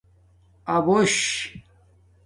[0.75, 1.53] اَبوش